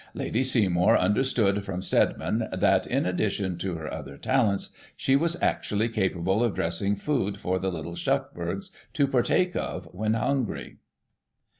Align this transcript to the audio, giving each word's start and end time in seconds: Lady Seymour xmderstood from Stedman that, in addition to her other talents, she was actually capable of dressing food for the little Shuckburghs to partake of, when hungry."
Lady 0.15 0.43
Seymour 0.43 0.97
xmderstood 0.97 1.63
from 1.63 1.79
Stedman 1.79 2.47
that, 2.51 2.87
in 2.87 3.05
addition 3.05 3.55
to 3.59 3.75
her 3.75 3.93
other 3.93 4.17
talents, 4.17 4.71
she 4.97 5.15
was 5.15 5.39
actually 5.43 5.89
capable 5.89 6.43
of 6.43 6.55
dressing 6.55 6.95
food 6.95 7.37
for 7.37 7.59
the 7.59 7.71
little 7.71 7.93
Shuckburghs 7.93 8.71
to 8.93 9.05
partake 9.07 9.55
of, 9.55 9.85
when 9.93 10.15
hungry." 10.15 10.77